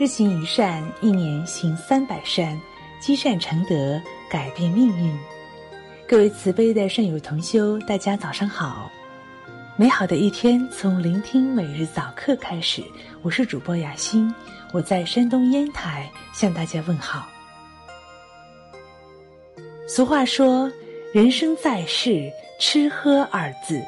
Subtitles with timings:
[0.00, 2.58] 日行一善，一年行三百善，
[3.02, 5.14] 积善成德，改变命运。
[6.08, 8.90] 各位慈悲的善友同修，大家早上好！
[9.76, 12.82] 美好的一天从聆听每日早课开始。
[13.20, 14.34] 我是主播雅欣，
[14.72, 17.28] 我在山东烟台向大家问好。
[19.86, 20.72] 俗话说
[21.12, 23.82] ：“人生在世，吃喝二字。”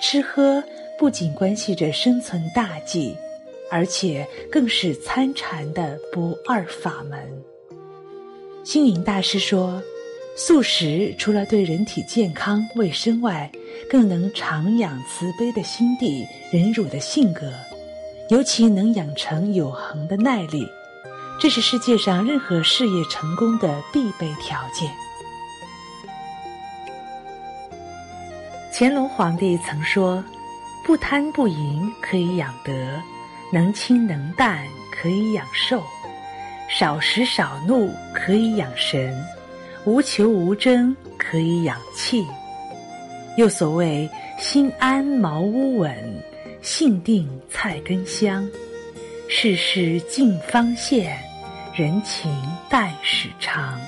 [0.00, 0.64] 吃喝
[0.98, 3.14] 不仅关系着生存大计。
[3.70, 7.18] 而且更是参禅的不二法门。
[8.64, 9.82] 星云大师说
[10.36, 13.50] ：“素食除了对人体健康卫生外，
[13.88, 17.52] 更能常养慈悲的心地、忍辱的性格，
[18.28, 20.66] 尤其能养成有恒的耐力。
[21.38, 24.90] 这是世界上任何事业成功的必备条件。”
[28.72, 30.24] 乾隆皇帝曾说
[30.84, 32.72] ：“不贪不淫，可以养德。”
[33.52, 35.82] 能清能淡可以养寿，
[36.68, 39.12] 少食少怒可以养神，
[39.84, 42.24] 无求无争可以养气。
[43.36, 45.94] 又所谓心安茅屋稳，
[46.62, 48.48] 性定菜根香。
[49.28, 51.16] 世事尽方现，
[51.74, 52.30] 人情
[52.68, 53.80] 淡始长。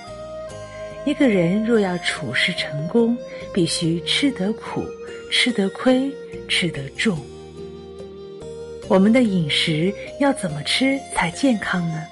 [1.04, 3.16] 一个人若要处事成功，
[3.52, 4.84] 必须吃得苦，
[5.30, 6.10] 吃得亏，
[6.48, 7.18] 吃得重。
[8.88, 12.02] 我们的饮食要怎么吃才健康呢？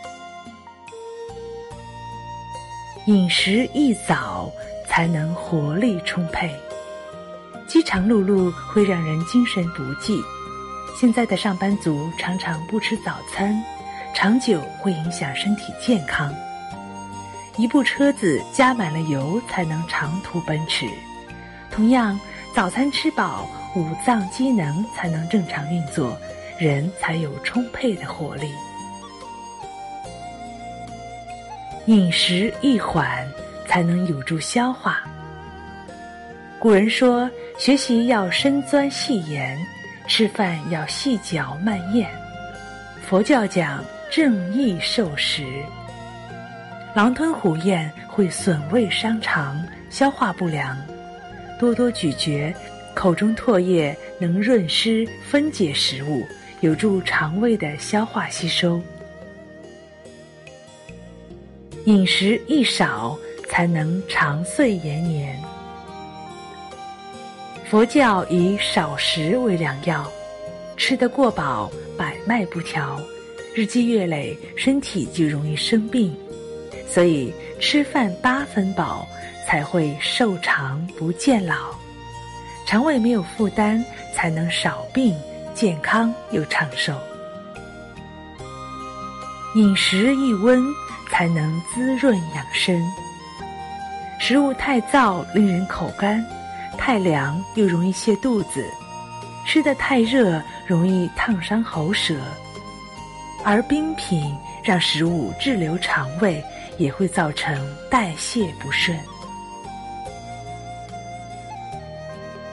[3.06, 4.50] 饮食一早
[4.86, 6.54] 才能活力充沛。
[7.66, 10.20] 饥肠辘辘会让人精神不济。
[10.98, 13.62] 现在的上班族常常不吃早餐，
[14.14, 16.32] 长久会影响身体健康。
[17.56, 20.86] 一部车子加满了油才能长途奔驰。
[21.70, 22.18] 同样，
[22.54, 23.46] 早餐吃饱，
[23.76, 26.16] 五脏机能才能正常运作。
[26.60, 28.52] 人才有充沛的活力。
[31.86, 33.26] 饮食一缓，
[33.66, 35.02] 才能有助消化。
[36.58, 39.56] 古人说：“学习要深钻细研，
[40.06, 42.06] 吃饭要细嚼慢咽。”
[43.08, 45.42] 佛教讲正意受食，
[46.94, 50.76] 狼吞虎咽会损胃伤肠，消化不良。
[51.58, 52.54] 多多咀嚼，
[52.92, 56.22] 口中唾液能润湿分解食物。
[56.60, 58.78] 有助肠胃的消化吸收，
[61.86, 65.40] 饮食一少才能长岁延年。
[67.64, 70.06] 佛教以少食为良药，
[70.76, 73.00] 吃得过饱，百脉不调，
[73.54, 76.14] 日积月累，身体就容易生病。
[76.86, 79.08] 所以吃饭八分饱，
[79.46, 81.74] 才会寿长不见老。
[82.66, 83.82] 肠胃没有负担，
[84.14, 85.16] 才能少病。
[85.54, 86.94] 健康又长寿，
[89.54, 90.62] 饮食一温
[91.10, 92.80] 才能滋润养生。
[94.18, 96.24] 食物太燥令人口干，
[96.78, 98.64] 太凉又容易泻肚子，
[99.46, 102.14] 吃的太热容易烫伤喉舌，
[103.44, 106.42] 而冰品让食物滞留肠胃，
[106.78, 108.98] 也会造成代谢不顺。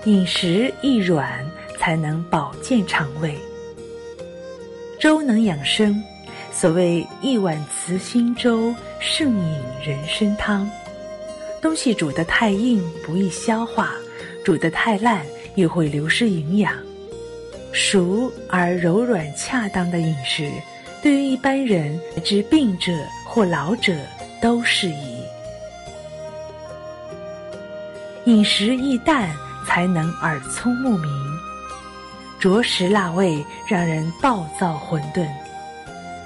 [0.05, 1.45] 饮食一软。
[1.79, 3.37] 才能保健肠胃。
[4.99, 6.03] 粥能养生，
[6.51, 9.55] 所谓一碗慈心粥，胜饮
[9.85, 10.69] 人参汤。
[11.61, 13.93] 东西煮得太硬不易消化，
[14.43, 16.73] 煮得太烂又会流失营养。
[17.71, 20.51] 熟而柔软恰当的饮食，
[21.03, 22.91] 对于一般人之病者
[23.25, 23.93] 或老者
[24.41, 25.17] 都适宜。
[28.25, 29.29] 饮食易淡，
[29.65, 31.36] 才能耳聪目明。
[32.39, 35.27] 着实辣味让人暴躁混沌，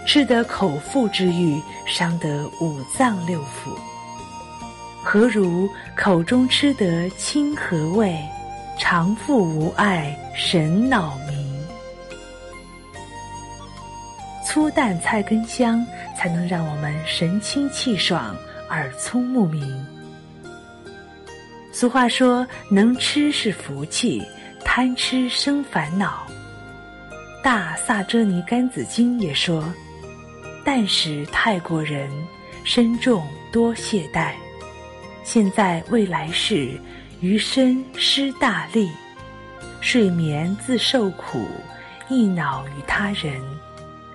[0.06, 3.78] 吃得口腹之欲，伤得五脏六腑。
[5.04, 8.18] 何如口中吃得清和味，
[8.78, 11.52] 肠腹无碍神脑明。
[14.46, 15.86] 粗淡菜根香，
[16.18, 18.36] 才能让我们神清气爽，
[18.70, 19.86] 耳聪目明。
[21.72, 24.22] 俗话说，能吃是福气。
[24.74, 26.26] 贪吃生烦恼，
[27.44, 29.62] 《大萨遮尼甘子经》也说
[30.64, 32.10] ：“淡食太过人，
[32.64, 34.32] 身重多懈怠。
[35.26, 36.80] 现在未来世，
[37.20, 38.90] 余身失大利，
[39.82, 41.46] 睡眠自受苦，
[42.08, 43.42] 益恼于他人，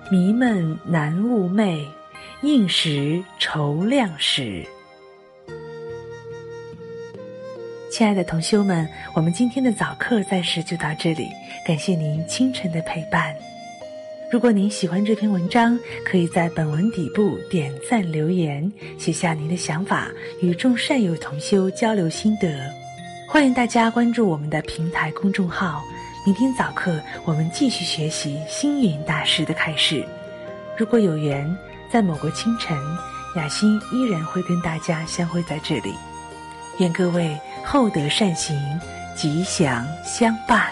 [0.09, 1.85] 迷闷难寤寐，
[2.41, 4.65] 应时愁量时。”
[7.97, 11.31] 亲爱的同修们，我们今天的早课暂时就到这里，
[11.65, 13.35] 感谢您清晨的陪伴。
[14.31, 20.09] 如果您喜欢这篇文章，可以在本文底部点赞留言，写下您的想法，
[20.43, 22.71] 与众善友同修交流心得。
[23.27, 25.83] 欢迎大家关注我们的平台公众号。
[26.23, 30.05] 明天早课，我们继续学习星云大师的开示。
[30.77, 31.51] 如果有缘，
[31.91, 32.77] 在某个清晨，
[33.37, 35.91] 雅欣依然会跟大家相会在这里。
[36.79, 38.79] 愿各位厚德善行，
[39.15, 40.67] 吉祥相伴。